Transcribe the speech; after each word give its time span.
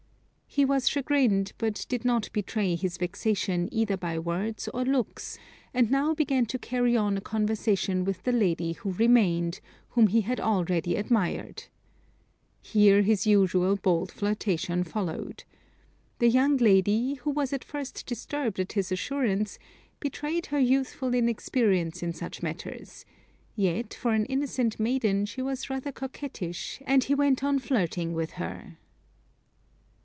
He 0.53 0.65
was 0.65 0.89
chagrined, 0.89 1.53
but 1.57 1.85
did 1.87 2.03
not 2.03 2.29
betray 2.33 2.75
his 2.75 2.97
vexation 2.97 3.69
either 3.71 3.95
by 3.95 4.19
words 4.19 4.67
or 4.73 4.83
looks, 4.83 5.37
and 5.73 5.89
now 5.89 6.13
began 6.13 6.45
to 6.47 6.59
carry 6.59 6.97
on 6.97 7.15
a 7.15 7.21
conversation 7.21 8.03
with 8.03 8.23
the 8.23 8.33
lady 8.33 8.73
who 8.73 8.91
remained, 8.91 9.61
whom 9.91 10.07
he 10.07 10.19
had 10.19 10.41
already 10.41 10.97
admired. 10.97 11.63
Here 12.61 13.01
his 13.01 13.25
usual 13.25 13.77
bold 13.77 14.11
flirtation 14.11 14.83
followed. 14.83 15.45
The 16.19 16.27
young 16.27 16.57
lady, 16.57 17.13
who 17.13 17.29
was 17.29 17.53
at 17.53 17.63
first 17.63 18.05
disturbed 18.05 18.59
at 18.59 18.73
his 18.73 18.91
assurance, 18.91 19.57
betrayed 20.01 20.47
her 20.47 20.59
youthful 20.59 21.13
inexperience 21.13 22.03
in 22.03 22.11
such 22.11 22.43
matters; 22.43 23.05
yet 23.55 23.93
for 23.93 24.11
an 24.11 24.25
innocent 24.25 24.81
maiden, 24.81 25.25
she 25.25 25.41
was 25.41 25.69
rather 25.69 25.93
coquettish, 25.93 26.81
and 26.85 27.05
he 27.05 27.15
went 27.15 27.41
on 27.41 27.57
flirting 27.57 28.11
with 28.13 28.31
her. 28.31 28.77